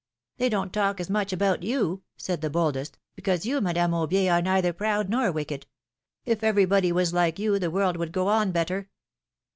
^^They 0.39 0.49
don't 0.49 0.73
talk 0.73 0.99
as 0.99 1.11
much 1.11 1.31
about 1.31 1.61
you," 1.61 2.01
said 2.17 2.41
the 2.41 2.49
boldest, 2.49 2.97
because 3.15 3.45
you, 3.45 3.61
Madame 3.61 3.91
Aubier, 3.91 4.31
are 4.33 4.41
neither 4.41 4.73
proud 4.73 5.09
nor 5.11 5.31
wicked. 5.31 5.67
If 6.25 6.43
everybody 6.43 6.91
was 6.91 7.13
like 7.13 7.37
you, 7.37 7.59
the 7.59 7.69
world 7.69 7.97
would 7.97 8.11
go 8.11 8.27
on 8.27 8.51
better 8.51 8.89